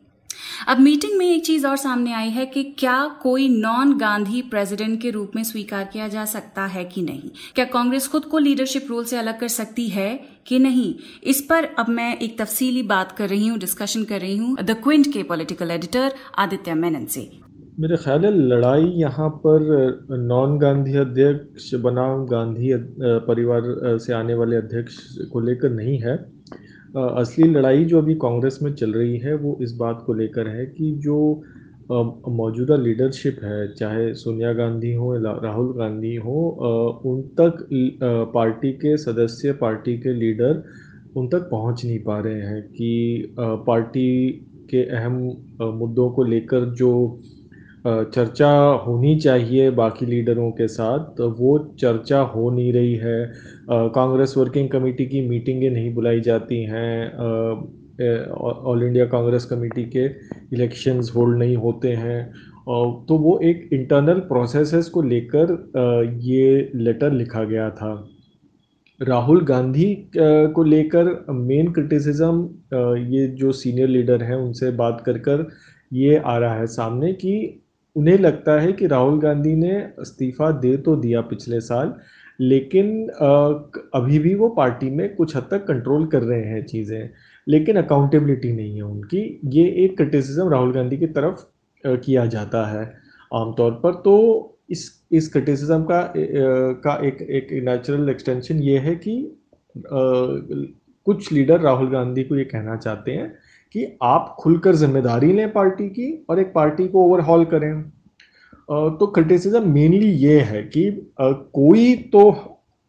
अब 0.69 0.81
मीटिंग 0.81 1.17
में 1.19 1.27
एक 1.27 1.45
चीज़ 1.47 1.67
और 1.67 1.77
सामने 1.77 2.13
आई 2.13 2.31
है 2.31 2.47
कि 2.47 2.63
क्या 2.79 2.97
कोई 3.23 3.49
नॉन 3.51 3.97
गांधी 3.99 4.43
प्रेसिडेंट 4.51 5.01
के 5.03 5.11
रूप 5.11 5.33
में 5.37 5.43
स्वीकार 5.45 5.85
किया 5.93 6.09
जा 6.09 6.25
सकता 6.25 6.67
है 6.67 6.85
कि 6.85 7.03
नहीं? 7.03 7.31
क्या 7.55 7.65
कांग्रेस 7.67 8.09
खुद 8.09 8.25
को 8.25 8.39
लीडरशिप 8.39 8.87
रोल 8.91 9.05
से 9.05 9.17
अलग 9.19 9.39
कर 9.41 9.49
सकती 9.51 9.89
है 9.89 10.11
कि 10.47 10.59
नहीं? 10.59 10.95
इस 11.25 11.41
पर 11.51 11.65
अब 11.79 11.89
मैं 11.91 12.17
एक 12.17 12.39
तफसीली 12.39 12.83
बात 12.85 13.13
कर 13.13 13.29
रही 13.29 13.47
हूँ, 13.47 13.59
डिस्कशन 13.59 14.05
कर 14.05 14.21
रही 14.21 14.37
हूँ। 14.37 14.57
द 14.57 14.77
क्विंट 14.83 15.13
के 15.13 15.23
पॉलिटिकल 15.23 15.71
एडिटर 15.71 16.13
आदित्य 16.39 16.75
मेनन 16.77 17.07
से 17.07 17.31
मेरे 17.81 17.97
ख्याल 17.97 18.25
है 18.25 18.31
लड़ाई 18.39 18.85
यहाँ 18.97 19.29
पर 19.45 19.61
नॉन 20.21 20.59
गांधी 20.59 20.97
अध्यक्ष, 20.99 21.75
बनाम 21.77 22.25
गांधी 22.27 22.73
परिवार 23.27 23.63
से 23.99 24.13
आने 24.15 24.35
वाले 24.35 24.57
अध्यक्ष 24.57 24.97
को 25.33 25.41
लेकर 25.41 25.71
नहीं 25.71 25.99
है। 25.99 26.17
असली 26.95 27.49
लड़ाई 27.51 27.85
जो 27.85 27.99
अभी 27.99 28.15
कांग्रेस 28.23 28.59
में 28.63 28.73
चल 28.75 28.93
रही 28.93 29.19
है, 29.19 29.35
वो 29.35 29.57
इस 29.63 29.73
बात 29.77 30.03
को 30.07 30.15
लेकर 30.15 30.49
है 30.49 30.65
कि 30.69 30.91
जो 31.03 31.19
मौजूदा 31.91 32.77
लीडरशिप 32.77 33.39
है, 33.45 33.73
चाहे 33.75 34.13
सोनिया 34.15 34.53
गांधी 34.55 34.93
हो 34.95 35.15
राहुल 35.17 35.73
गांधी 35.79 36.15
हो 36.17 36.49
उन 37.05 37.23
तक 37.41 37.67
पार्टी 38.35 38.73
के 38.75 38.97
सदस्य, 38.97 39.53
पार्टी 39.53 39.99
के 39.99 40.13
लीडर 40.15 40.63
उन 41.17 41.29
तक 41.29 41.49
पहुँच 41.51 41.85
नहीं 41.85 41.99
पा 42.05 42.19
रहे 42.21 42.41
हैं 42.43 42.63
कि 42.69 43.35
पार्टी 43.39 44.09
के 44.71 44.83
अहम 44.97 45.17
मुद्दों 45.79 46.11
को 46.11 46.25
लेकर 46.25 46.65
जो 46.75 46.93
चर्चा 47.85 48.51
होनी 48.87 49.15
चाहिए 49.21 49.71
बाकी 49.71 50.07
लीडरों 50.07 50.51
के 50.51 50.67
साथ 50.69 51.05
तो 51.17 51.29
वो 51.39 51.59
चर्चा 51.81 52.21
हो 52.35 52.51
नहीं 52.51 52.73
रही 52.73 52.95
है। 52.97 53.25
कांग्रेस 53.71 54.35
वर्किंग 54.37 54.69
कमेटी 54.69 55.07
की 55.07 55.21
मीटिंगें 55.29 55.71
नहीं 55.71 55.93
बुलाई 55.95 56.21
जाती 56.21 56.63
हैं। 56.65 57.13
ऑल 58.31 58.83
इंडिया 58.83 59.07
कांग्रेस 59.07 59.45
कमेटी 59.45 59.85
के 59.97 60.05
इलेक्शंस 60.55 61.13
होल्ड 61.17 61.39
नहीं 61.39 61.57
होते 61.57 61.93
हैं। 61.93 62.27
तो 63.07 63.17
वो 63.19 63.39
एक 63.45 63.69
इंटरनल 63.73 64.21
प्रोसेसेस 64.29 64.89
को 64.89 65.03
लेकर 65.03 65.53
ये 66.23 66.71
लेटर 66.75 67.13
लिखा 67.13 67.43
गया 67.45 67.69
था। 67.71 67.93
राहुल 69.01 69.45
गांधी 69.45 69.95
को 70.17 70.63
लेकर 70.63 71.25
मेन 71.31 71.73
क्रिटिसिज्म 71.73 72.49
ये 73.07 73.27
जो 73.37 73.53
सीनियर 73.53 73.89
लीडर 73.89 74.23
हैं 74.23 74.37
उनसे 74.37 74.71
बात 74.73 75.03
कर 75.07 75.19
कर 75.19 75.47
ये 75.93 76.17
आ 76.17 76.37
रहा 76.39 76.55
है 76.55 76.67
सामने 76.67 77.13
कि 77.15 77.33
उन्हें 77.97 78.19
लगता 78.19 78.61
है 78.61 78.73
कि 78.73 78.87
राहुल 78.87 79.19
गांधी 79.21 79.55
ने 79.57 79.77
इस्तीफा 80.03 80.51
दे 80.61 80.77
तो 80.79 80.97
दिया 80.97 81.21
पिछले 81.23 81.61
साल, 81.61 81.95
लेकिन 82.41 83.09
अभी 83.95 84.19
भी 84.19 84.35
वो 84.35 84.49
पार्टी 84.51 84.91
में 84.91 85.15
कुछ 85.17 85.37
हद 85.37 85.49
तक 85.51 85.67
कंट्रोल 85.67 86.07
कर 86.07 86.23
रहे 86.23 86.45
हैं 86.45 86.65
चीज़ें, 86.67 87.11
लेकिन 87.47 87.77
अकाउंटेबिलिटी 87.77 88.53
नहीं 88.53 88.77
है 88.77 88.83
उनकी। 88.83 89.41
ये 89.51 89.65
एक 89.85 89.97
क्रिटिसिज्म 89.97 90.49
राहुल 90.51 90.73
गांधी 90.75 90.97
की 90.99 91.07
तरफ़ 91.09 91.45
किया 91.85 92.27
जाता 92.27 92.67
है 92.67 92.85
आमतौर 93.31 93.73
पर। 93.83 93.95
तो 93.95 94.49
इस 94.71 94.91
इस 95.13 95.29
क्रिटिसिज्म 95.33 95.83
का 95.85 96.13
का 96.85 96.95
एक 97.07 97.21
एक 97.23 97.49
नेचुरल 97.65 98.09
एक्सटेंशन 98.09 98.59
ये 98.63 98.79
है 98.79 98.95
कि 98.97 99.15
कुछ 101.07 101.33
लीडर 101.33 101.61
राहुल 101.61 101.91
गांधी 101.91 102.23
को 102.25 102.37
ये 102.37 102.45
कहना 102.45 102.77
चाहते 102.77 103.13
हैं 103.13 103.33
कि 103.75 103.87
आप 104.03 104.35
खुलकर 104.41 104.75
ज़िम्मेदारी 104.75 105.33
लें 105.33 105.53
पार्टी 105.53 105.89
की 105.89 106.13
और 106.31 106.41
एक 106.41 106.53
पार्टी 106.55 106.89
को 106.89 107.05
ओवरहॉल 107.05 107.45
करें। 107.45 107.83
तो 108.99 109.07
क्रिटिसिज्म 109.07 109.71
मेनली 109.71 110.11
ये 110.19 110.39
है 110.41 110.63
कि 110.67 110.91
कोई 111.21 111.95
तो 112.13 112.31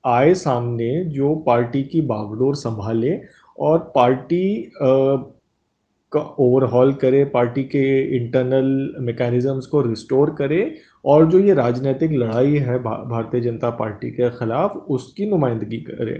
आए 0.03 0.33
सामने 0.35 1.03
जो 1.05 1.35
पार्टी 1.45 1.83
की 1.83 2.01
बागडोर 2.03 2.55
संभाले 2.55 3.19
और 3.57 3.77
पार्टी 3.95 4.71
का 4.81 6.19
ओवरहॉल 6.39 6.93
करे, 6.93 7.23
पार्टी 7.25 7.63
के 7.65 8.15
इंटरनल 8.17 8.95
मैकेनिज्म्स 9.01 9.65
को 9.65 9.81
रिस्टोर 9.81 10.29
करे 10.29 10.75
और 11.05 11.25
जो 11.25 11.39
ये 11.39 11.53
राजनीतिक 11.53 12.11
लड़ाई 12.13 12.57
है 12.57 12.77
भारतीय 12.79 13.41
जनता 13.41 13.69
पार्टी 13.71 14.11
के 14.11 14.29
खिलाफ 14.29 14.75
उसकी 14.89 15.29
नुमाइंदगी 15.29 15.77
करे। 15.79 16.17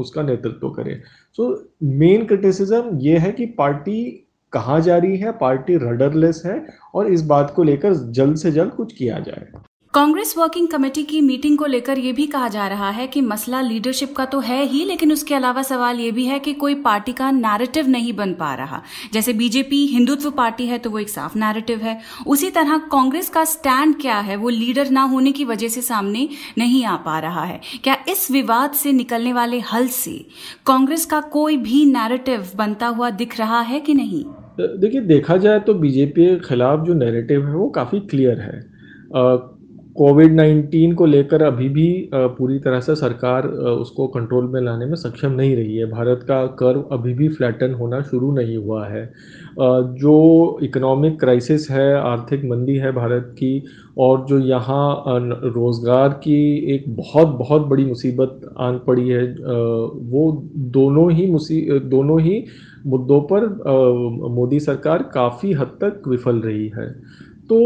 उसका 0.00 0.22
नेतृत्व 0.22 0.70
करे। 0.70 1.00
सो 1.32 1.68
मेन 1.82 2.26
क्रिटिसिज्म 2.26 2.98
ये 2.98 3.18
है 3.18 3.32
कि 3.32 3.46
पार्टी 3.46 4.26
कहाँ 4.52 4.80
जा 4.80 4.96
रही 4.98 5.16
है? 5.16 5.32
पार्टी 5.32 5.76
रडरलेस 5.76 6.42
है 6.46 6.66
और 6.94 7.06
इस 7.06 7.22
बात 7.22 7.52
को 7.56 7.62
लेकर 7.62 7.94
जल्द 7.94 8.36
से 8.36 8.52
जल्द 8.52 8.72
कुछ 8.72 8.92
किया 8.92 9.18
जाए। 9.18 9.48
कांग्रेस 9.94 10.34
वर्किंग 10.38 10.66
कमेटी 10.68 11.02
की 11.02 11.20
मीटिंग 11.20 11.56
को 11.58 11.66
लेकर 11.66 11.98
यह 11.98 12.12
भी 12.12 12.26
कहा 12.26 12.46
जा 12.48 12.66
रहा 12.68 12.88
है 12.90 13.06
कि 13.06 13.20
मसला 13.20 13.60
लीडरशिप 13.60 14.14
का 14.16 14.24
तो 14.24 14.38
है 14.40 14.64
ही, 14.64 14.84
लेकिन 14.84 15.12
उसके 15.12 15.34
अलावा 15.34 15.62
सवाल 15.62 16.00
यह 16.00 16.12
भी 16.12 16.24
है 16.26 16.38
कि 16.38 16.52
कोई 16.52 16.74
पार्टी 16.74 17.12
का 17.12 17.30
नैरेटिव 17.30 17.88
नहीं 17.88 18.12
बन 18.12 18.32
पा 18.34 18.52
रहा। 18.54 18.82
जैसे 19.12 19.32
बीजेपी 19.32 19.84
हिंदुत्व 19.86 20.30
पार्टी 20.30 20.66
है 20.66 20.78
तो 20.78 20.90
वो 20.90 20.98
एक 20.98 21.08
साफ़ 21.08 21.38
नैरेटिव 21.38 21.78
है। 21.78 21.98
उसी 22.26 22.50
तरह 22.50 22.78
कांग्रेस 22.92 23.28
का 23.28 23.44
स्टैंड 23.44 23.94
क्या 24.00 24.18
है? 24.18 24.36
वो 24.36 24.48
लीडर 24.48 24.90
ना 24.90 25.02
होने 25.04 25.32
की 25.32 25.44
वजह 25.44 25.68
से 25.68 25.82
सामने 25.82 26.28
नहीं 26.58 26.84
आ 26.84 26.96
पा 26.96 27.18
रहा 27.18 27.44
है। 27.44 27.60
क्या 27.84 27.96
इस 28.08 28.30
विवाद 28.30 28.72
से 28.72 28.92
निकलने 28.92 29.32
वाले 29.32 29.60
हल 29.72 29.88
से 29.88 30.18
कांग्रेस 30.66 31.06
का 31.06 31.20
कोई 31.30 31.56
भी 31.58 31.84
नैरेटिव 31.86 32.50
बनता 32.56 32.86
हुआ 32.88 33.10
दिख 33.12 33.38
रहा 33.38 33.60
है 33.62 33.80
कि 33.80 33.94
नहीं? 33.94 34.24
देखिए, 34.58 35.00
देखा 35.02 35.36
जाए 35.36 35.60
तो 35.60 35.74
बीजेपी 35.76 36.26
के 36.26 36.38
खिलाफ 36.48 36.86
जो 36.86 36.94
नैरेटिव 36.94 37.46
है 37.48 37.54
वो 37.54 37.68
काफ़ी 37.70 38.00
क्लियर 38.00 38.40
है। 38.40 38.62
कोविड 39.96 40.32
नाइन्टीन 40.34 40.94
को 40.94 41.06
लेकर 41.06 41.42
अभी 41.42 41.68
भी 41.68 41.88
पूरी 42.14 42.58
तरह 42.58 42.80
से 42.80 42.94
सरकार 42.96 43.46
उसको 43.48 44.06
कंट्रोल 44.08 44.44
में 44.44 44.60
लाने 44.60 44.86
में 44.86 44.94
सक्षम 44.96 45.32
नहीं 45.32 45.54
रही 45.56 45.76
है। 45.76 45.86
भारत 45.90 46.24
का 46.28 46.44
कर्व 46.58 46.88
अभी 46.92 47.14
भी 47.14 47.28
फ्लैटन 47.28 47.74
होना 47.74 48.00
शुरू 48.02 48.32
नहीं 48.32 48.56
हुआ 48.56 48.86
है। 48.86 49.04
जो 49.94 50.58
इकोनॉमिक 50.62 51.18
क्राइसिस 51.20 51.70
है, 51.70 51.94
आर्थिक 51.94 52.44
मंदी 52.44 52.76
है 52.76 52.92
भारत 52.92 53.34
की, 53.38 53.62
और 53.98 54.24
जो 54.26 54.38
यहाँ 54.38 55.04
रोज़गार 55.08 56.08
की 56.24 56.74
एक 56.74 56.84
बहुत 56.96 57.28
बहुत 57.38 57.66
बड़ी 57.68 57.84
मुसीबत 57.84 58.54
आन 58.58 58.80
पड़ी 58.86 59.08
है 59.08 59.24
वो 59.34 60.30
दोनों 60.72 61.10
ही 61.12 61.30
मुसी 61.30 61.60
दोनों 61.80 62.20
ही 62.20 62.44
मुद्दों 62.86 63.20
पर 63.32 63.46
मोदी 64.30 64.60
सरकार 64.60 65.02
काफ़ी 65.14 65.52
हद 65.52 65.78
तक 65.80 66.08
विफल 66.08 66.40
रही 66.40 66.68
है। 66.68 66.92
तो 67.50 67.60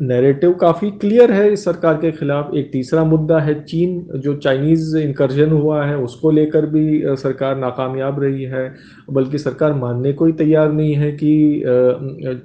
नैरेटिव 0.00 0.52
काफ़ी 0.52 0.90
क्लियर 0.90 1.32
है 1.32 1.52
इस 1.52 1.64
सरकार 1.64 1.94
के 1.94 2.10
खिलाफ। 2.12 2.54
एक 2.54 2.70
तीसरा 2.72 3.02
मुद्दा 3.04 3.38
है, 3.38 3.54
चीन, 3.62 4.00
जो 4.16 4.34
चाइनीज़ 4.36 4.96
इंकर्जन 4.98 5.50
हुआ 5.50 5.84
है, 5.84 5.96
उसको 5.98 6.30
लेकर 6.30 6.66
भी 6.66 7.16
सरकार 7.16 7.56
नाकामयाब 7.56 8.20
रही 8.22 8.44
है। 8.44 8.72
बल्कि 9.10 9.38
सरकार 9.38 9.72
मानने 9.74 10.12
को 10.12 10.24
ही 10.24 10.32
तैयार 10.32 10.72
नहीं 10.72 10.94
है 10.94 11.10
कि 11.12 11.62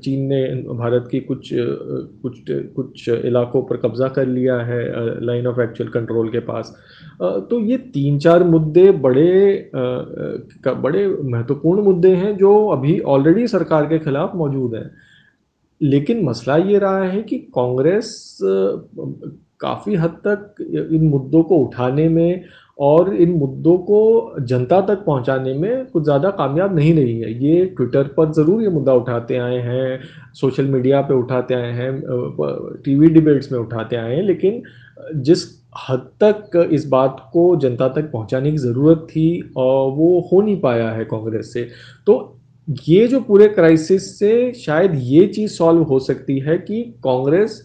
चीन 0.04 0.26
ने 0.28 0.44
भारत 0.74 1.08
की 1.12 1.20
कुछ 1.22 1.50
कुछ 1.54 2.44
कुछ 2.76 3.10
इलाकों 3.10 3.62
पर 3.62 3.78
कब्जा 3.78 4.08
कर 4.08 4.28
लिया 4.28 4.58
है 4.62 4.84
लाइन 5.26 5.48
ऑफ़ 5.48 5.62
एक्चुअल 5.62 5.90
कंट्रोल 5.90 6.30
के 6.30 6.40
पास। 6.42 6.76
तो 7.22 7.60
ये 7.62 7.78
तीन 7.94 8.20
चार 8.20 8.44
मुद्दे 8.44 8.92
बड़े 8.92 9.72
बड़े 9.76 11.08
महत्वपूर्ण 11.24 11.84
मुद्दे 11.84 12.10
हैं, 12.10 12.36
जो 12.38 12.68
अभी 12.68 13.00
ऑलरेडी 13.00 13.48
सरकार 13.48 13.86
के 13.86 14.00
खिलाफ 14.00 14.36
मौजूद 14.36 14.76
हैं। 14.76 14.90
लेकिन 15.82 16.24
मसला 16.26 16.58
ये 16.58 16.78
रहा 16.80 17.04
है 17.04 17.22
कि 17.22 17.38
कांग्रेस 17.56 18.38
काफ़ी 19.62 19.96
हद 19.96 20.18
तक 20.28 20.56
इन 20.92 21.08
मुद्दों 21.10 21.42
को 21.44 21.58
उठाने 21.58 22.08
में 22.10 22.44
और 22.80 23.14
इन 23.16 23.32
मुद्दों 23.32 23.78
को 23.80 24.36
जनता 24.42 24.80
तक 24.82 25.04
पहुँचाने 25.06 25.54
में 25.54 25.86
कुछ 25.86 26.04
ज़्यादा 26.04 26.30
कामयाब 26.32 26.76
नहीं 26.76 26.94
रही 26.94 27.20
है। 27.20 27.32
ये 27.44 27.66
ट्विटर 27.68 28.08
पर 28.18 28.32
ज़रूर 28.34 28.62
ये 28.64 28.70
मुद्दा 28.70 28.94
उठाते 28.94 29.38
आए 29.38 29.60
हैं, 29.60 30.00
सोशल 30.34 30.66
मीडिया 30.66 31.02
पे 31.02 31.14
उठाते 31.14 31.54
आए 31.54 31.72
हैं 31.72 31.92
टीवी 32.86 33.08
डिबेट्स 33.10 33.52
में 33.52 33.60
उठाते 33.60 33.96
आए 33.96 34.16
हैं, 34.16 34.24
लेकिन 34.24 34.62
जिस 35.16 35.44
हद 35.90 36.10
तक 36.24 36.70
इस 36.72 36.88
बात 36.88 37.18
को 37.34 37.56
जनता 37.58 37.88
तक 37.90 38.12
पहुँचाने 38.12 38.52
की 38.52 38.58
ज़रूरत 38.58 39.08
थी 39.10 39.42
वो 39.58 40.20
हो 40.32 40.42
नहीं 40.42 40.60
पाया 40.62 40.90
है 40.92 41.06
कांग्रेस 41.06 41.54
से। 41.54 41.68
तो 42.08 42.35
ये 42.68 43.08
जो 43.08 43.20
पूरे 43.20 43.48
क्राइसिस 43.48 44.20
से 44.20 44.54
शायद 44.54 44.92
ये 44.96 45.26
चीज़ 45.28 45.52
सॉल्व 45.52 45.82
हो 45.84 46.00
सकती 46.00 46.40
है 46.40 46.58
कि 46.58 46.82
कांग्रेस 47.04 47.62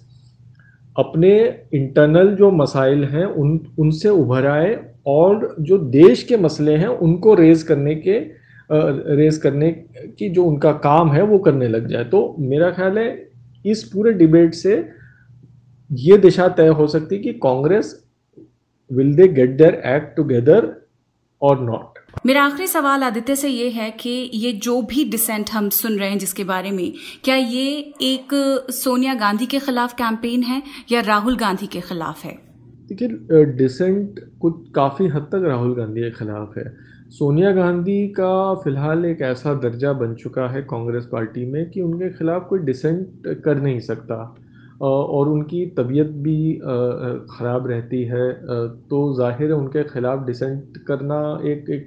अपने 0.99 1.33
इंटरनल 1.75 2.35
जो 2.37 2.51
मसाइल 2.51 3.05
हैं, 3.05 3.25
उन, 3.25 3.61
उनसे 3.79 4.09
उभर 4.09 4.47
आए 4.47 4.75
और 5.07 5.55
जो 5.61 5.79
देश 5.79 6.23
के 6.23 6.37
मसले 6.37 6.77
हैं, 6.77 6.89
उनको 6.89 7.35
रेज 7.35 7.63
करने 7.63 7.95
के 7.95 8.19
रेज 9.17 9.37
करने 9.37 9.71
की 10.19 10.29
जो 10.29 10.45
उनका 10.45 10.73
काम 10.73 11.13
है, 11.13 11.23
वो 11.23 11.39
करने 11.39 11.69
लग 11.69 11.89
जाए। 11.89 12.05
तो 12.05 12.37
मेरा 12.39 12.71
ख्याल 12.71 12.99
है, 12.99 13.31
इस 13.65 13.85
पूरे 13.85 14.13
डिबेट 14.13 14.55
से 14.55 14.77
ये 15.91 16.19
दिशा 16.19 16.49
तय 16.49 16.69
हो 16.69 16.87
सकती 16.87 17.19
कि 17.19 17.33
Congress 17.33 17.95
will 18.91 19.15
they 19.15 19.29
get 19.29 19.57
their 19.57 19.83
act 19.87 20.17
together 20.17 20.73
और 21.43 21.61
नॉट 21.61 21.99
मेरा 22.27 22.43
आखिरी 22.45 22.67
सवाल 22.67 23.03
आदित्य 23.03 23.35
से 23.37 23.49
ये 23.49 23.69
है 23.71 23.91
कि 23.91 24.11
ये 24.35 24.53
जो 24.53 24.81
भी 24.83 25.05
डिसेंट 25.11 25.51
हम 25.51 25.69
सुन 25.69 25.99
रहे 25.99 26.09
हैं 26.11 26.19
जिसके 26.19 26.45
बारे 26.45 26.71
में, 26.71 26.93
क्या 27.25 27.37
ये 27.37 27.95
एक 28.03 28.29
सोनिया 28.71 29.15
गांधी 29.15 29.47
के 29.47 29.59
खिलाफ 29.59 29.93
कैंपेन 29.93 30.43
है 30.43 30.63
या 30.93 31.01
राहुल 31.01 31.37
गांधी 31.37 31.67
के 31.67 31.81
खिलाफ 31.81 32.25
है? 32.25 32.33
देखिए 32.89 33.45
डिसेंट 33.57 34.21
कुछ 34.41 34.71
काफ़ी 34.75 35.07
हद 35.07 35.29
तक 35.33 35.45
राहुल 35.47 35.75
गांधी 35.75 36.01
के 36.01 36.11
खिलाफ 36.11 36.59
है। 36.59 36.65
सोनिया 37.11 37.53
गांधी 37.53 38.07
का 38.09 38.55
फ़िलहाल 38.55 39.05
एक 39.05 39.23
ऐसा 39.23 39.55
दर्जा 39.55 39.93
बन 39.93 40.15
चुका 40.15 40.49
है 40.49 40.63
कांग्रेस 40.63 41.09
पार्टी 41.13 41.45
में 41.47 41.71
कि 41.71 41.81
उनके 41.81 42.11
खिलाफ 42.11 42.47
कोई 42.51 42.59
डिसेंट 42.59 43.43
कर 43.45 43.61
नहीं 43.61 43.81
सकता। 43.81 44.17
और 44.81 45.29
उनकी 45.29 45.65
तबीयत 45.79 46.11
भी 46.25 46.55
ख़राब 47.31 47.67
रहती 47.67 48.03
है 48.05 48.33
तो 48.91 49.03
ज़ाहिर 49.17 49.49
है 49.49 49.57
उनके 49.57 49.83
ख़िलाफ़ 49.85 50.25
डिसेंट 50.27 50.77
करना 50.89 51.19
एक 51.47 51.71
एक 51.71 51.87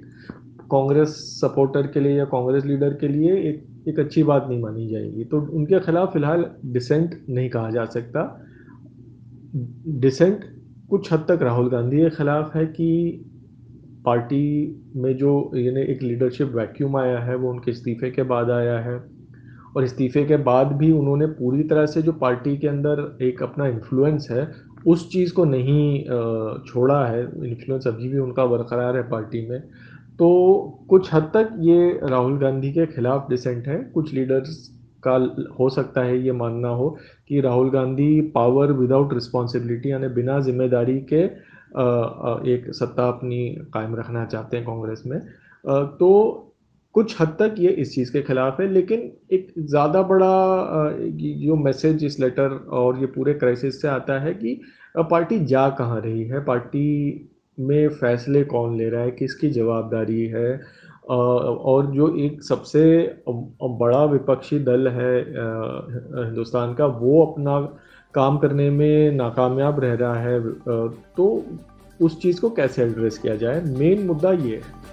कांग्रेस 0.70 1.08
सपोर्टर 1.40 1.86
के 1.86 2.00
लिए 2.00 2.16
या 2.18 2.24
कांग्रेस 2.24 2.64
लीडर 2.64 2.94
के 3.00 3.08
लिए 3.08 3.36
एक 3.48 3.88
एक 3.88 3.98
अच्छी 4.00 4.22
बात 4.22 4.46
नहीं 4.48 4.60
मानी 4.62 4.86
जाएगी। 4.88 5.24
तो 5.24 5.40
उनके 5.52 5.80
खिलाफ 5.80 6.12
फ़िलहाल 6.12 6.44
डिसेंट 6.66 7.14
नहीं 7.28 7.48
कहा 7.50 7.70
जा 7.70 7.84
सकता। 7.86 8.22
डिसेंट 10.00 10.44
कुछ 10.90 11.12
हद 11.12 11.24
तक 11.28 11.42
राहुल 11.42 11.68
गांधी 11.70 12.00
के 12.00 12.10
ख़िलाफ़ 12.10 12.56
है 12.58 12.64
कि 12.66 12.90
पार्टी 14.04 14.46
में 14.96 15.16
जो, 15.16 15.50
यानी 15.56 15.80
एक 15.82 16.02
लीडरशिप 16.02 16.48
वैक्यूम 16.54 16.96
आया 16.96 17.18
है, 17.18 17.36
वो 17.36 17.50
उनके 17.50 17.70
इस्तीफ़े 17.70 18.10
के 18.10 18.22
बाद 18.22 18.50
आया 18.50 18.78
है। 18.78 18.96
और 19.76 19.84
इस्तीफे 19.84 20.24
के 20.24 20.36
बाद 20.44 20.72
भी 20.74 20.90
उन्होंने 20.92 21.26
पूरी 21.34 21.62
तरह 21.64 21.86
से 21.86 22.02
जो 22.02 22.12
पार्टी 22.14 22.56
के 22.56 22.68
अंदर 22.68 23.16
एक 23.22 23.42
अपना 23.42 23.66
इन्फ्लुएंस 23.68 24.28
है, 24.30 24.50
उस 24.86 25.10
चीज़ 25.12 25.32
को 25.34 25.44
नहीं 25.46 26.04
छोड़ा 26.64 27.04
है। 27.06 27.22
इन्फ्लुएंस 27.48 27.86
अभी 27.86 28.08
भी 28.08 28.18
उनका 28.18 28.46
बरकरार 28.46 28.96
है 28.96 29.02
पार्टी 29.10 29.46
में। 29.48 29.60
तो 30.18 30.28
कुछ 30.88 31.12
हद 31.14 31.30
तक 31.34 31.56
ये 31.60 32.00
राहुल 32.04 32.38
गांधी 32.38 32.72
के 32.72 32.86
खिलाफ 32.86 33.26
डिसेंट 33.30 33.66
है। 33.68 33.78
कुछ 33.94 34.12
लीडर्स 34.14 34.70
का 35.02 35.14
हो 35.58 35.68
सकता 35.70 36.00
है 36.00 36.18
ये 36.18 36.32
मानना 36.32 36.68
हो 36.70 36.88
कि 37.28 37.40
Rahul 37.40 37.70
Gandhi 37.70 38.20
power 38.34 38.72
without 38.72 39.12
responsibility 39.14 39.90
यानी 39.90 40.08
बिना 40.14 40.38
ज़िम्मेदारी 40.40 40.98
के 41.12 41.22
एक 42.52 42.70
सत्ता 42.70 43.08
अपनी 43.08 43.48
कायम 43.74 43.96
रखना 43.96 44.24
चाहते 44.24 44.56
हैं 44.56 44.66
कांग्रेस 44.66 45.02
में। 45.06 45.18
तो 45.98 46.10
कुछ 46.94 47.20
हद 47.20 47.28
तक 47.38 47.54
ये 47.58 47.70
इस 47.70 47.94
चीज़ 47.94 48.12
के 48.12 48.20
खिलाफ 48.22 48.60
है, 48.60 48.68
लेकिन 48.68 49.10
एक 49.32 49.52
ज़्यादा 49.60 50.02
बड़ा 50.02 50.26
जो 51.44 51.56
मैसेज 51.56 52.04
इस 52.04 52.18
लेटर 52.20 52.50
और 52.72 53.00
ये 53.00 53.06
पूरे 53.14 53.34
क्राइसिस 53.34 53.80
से 53.82 53.88
आता 53.88 54.18
है 54.20 54.34
कि 54.34 54.60
पार्टी 55.10 55.38
जा 55.46 55.68
कहाँ 55.78 56.00
रही 56.00 56.24
है? 56.24 56.44
पार्टी 56.44 57.30
में 57.58 57.88
फैसले 57.90 58.42
कौन 58.44 58.76
ले 58.78 58.88
रहा 58.88 59.02
है? 59.02 59.10
किसकी 59.10 59.50
जवाबदारी 59.50 60.26
है? 60.26 60.60
और 61.06 61.86
जो 61.86 62.14
एक 62.16 62.42
सबसे 62.42 62.84
बड़ा 63.28 64.04
विपक्षी 64.04 64.58
दल 64.60 64.88
है 64.88 65.18
हिंदुस्तान 65.18 66.74
का, 66.74 66.86
वो 66.86 67.24
अपना 67.24 67.60
काम 68.14 68.38
करने 68.38 68.70
में 68.70 69.12
नाकामयाब 69.12 69.80
रह 69.80 69.94
रहा 69.94 70.20
है। 70.20 70.40
तो 71.16 71.44
उस 72.00 72.20
चीज़ 72.22 72.40
को 72.40 72.50
कैसे 72.52 72.82
एड्रेस 72.82 73.18
किया 73.18 73.34
जाए? 73.36 73.60
मेन 73.78 74.06
मुद्दा 74.06 74.32
ये 74.32 74.56
है। 74.56 74.83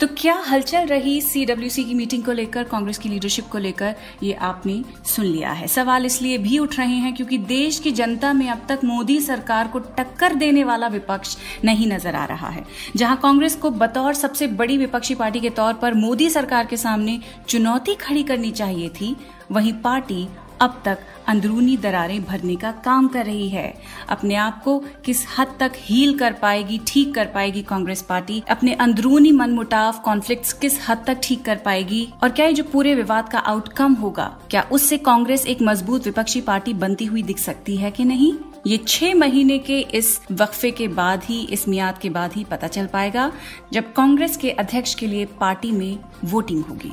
तो 0.00 0.06
क्या 0.18 0.34
हलचल 0.48 0.86
रही 0.86 1.20
सीडब्ल्यूसी 1.20 1.84
की 1.84 1.94
मीटिंग 1.94 2.22
को 2.24 2.32
लेकर, 2.32 2.64
कांग्रेस 2.64 2.98
की 2.98 3.08
लीडरशिप 3.08 3.46
को 3.46 3.58
लेकर? 3.58 3.94
ये 4.22 4.32
आपने 4.32 4.82
सुन 5.06 5.24
लिया 5.24 5.50
है। 5.50 5.66
सवाल 5.68 6.06
इसलिए 6.06 6.38
भी 6.38 6.58
उठ 6.58 6.78
रहे 6.78 6.96
हैं 6.96 7.14
क्योंकि 7.14 7.38
देश 7.38 7.78
की 7.78 7.92
जनता 7.92 8.32
में 8.32 8.48
अब 8.48 8.60
तक 8.68 8.84
मोदी 8.84 9.20
सरकार 9.20 9.68
को 9.68 9.78
टक्कर 9.78 10.34
देने 10.34 10.64
वाला 10.64 10.88
विपक्ष 10.88 11.36
नहीं 11.64 11.86
नज़र 11.86 12.14
आ 12.14 12.24
रहा 12.24 12.48
है। 12.48 12.64
जहाँ 12.96 13.16
कांग्रेस 13.16 13.56
को 13.56 13.70
बतौर 13.72 14.14
सबसे 14.14 14.46
बड़ी 14.48 14.78
विपक्षी 14.78 15.14
पार्टी 15.14 15.40
के 15.40 15.50
तौर 15.50 15.74
पर 15.74 15.94
मोदी 15.94 16.30
सरकार 16.30 16.66
के 16.66 16.76
सामने 16.76 17.20
चुनौती 17.48 17.94
खड़ी 17.96 18.22
करनी 18.22 18.50
चाहिए 18.50 18.88
थी, 18.90 19.16
वहीं 19.52 19.72
पार्टी 19.74 20.26
अब 20.60 20.80
तक 20.84 20.98
अंदरूनी 21.28 21.76
दरारें 21.76 22.24
भरने 22.24 22.54
का 22.56 22.70
काम 22.84 23.08
कर 23.08 23.24
रही 23.26 23.48
है। 23.48 23.74
अपने 24.08 24.34
आप 24.34 24.62
को 24.64 24.78
किस 25.04 25.24
हद 25.38 25.54
तक 25.60 25.72
हील 25.76 26.16
कर 26.18 26.32
पाएगी, 26.32 26.80
ठीक 26.86 27.14
कर 27.14 27.26
पाएगी 27.26 27.62
कांग्रेस 27.62 28.02
पार्टी? 28.02 28.42
अपने 28.50 28.74
अंदरूनी 28.74 29.32
मनमुटाव 29.32 30.00
कॉन्फ्लिक्ट्स 30.04 30.52
किस 30.52 30.78
हद 30.88 31.04
तक 31.06 31.20
ठीक 31.22 31.44
कर 31.44 31.56
पाएगी? 31.56 32.06
और 32.22 32.28
क्या 32.28 32.46
ये 32.46 32.52
जो 32.52 32.64
पूरे 32.64 32.94
विवाद 32.94 33.28
का 33.28 33.38
आउटकम 33.38 33.94
होगा, 33.94 34.36
क्या 34.50 34.66
उससे 34.72 34.98
कांग्रेस 34.98 35.46
एक 35.46 35.62
मज़बूत 35.62 36.06
विपक्षी 36.06 36.40
पार्टी 36.40 36.74
बनती 36.74 37.04
हुई 37.04 37.22
दिख 37.22 37.38
सकती 37.38 37.76
है 37.76 37.90
कि 37.90 38.04
नहीं? 38.04 38.32
ये 38.66 38.76
छह 38.88 39.14
महीने 39.14 39.58
के 39.58 39.78
इस 39.80 40.20
वक्फे 40.30 40.70
के 40.70 40.88
बाद 40.88 41.24
ही, 41.24 41.40
इस 41.42 41.68
मियाद 41.68 41.98
के 41.98 42.10
बाद 42.10 42.32
ही 42.32 42.44
पता 42.44 42.66
चल 42.66 42.86
पाएगा, 42.86 43.30
जब 43.72 43.92
कांग्रेस 43.92 44.36
के 44.36 44.50
अध्यक्ष 44.50 44.94
के 44.94 45.06
लिए 45.06 45.24
पार्टी 45.40 45.72
में 45.72 45.98
वोटिंग 46.24 46.64
होगी। 46.64 46.92